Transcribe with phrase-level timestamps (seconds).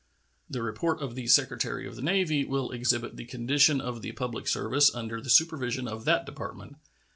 [0.49, 4.47] The report of the Secretary of the Navy will exhibit the condition of the public
[4.47, 6.77] service under the supervision of that Department.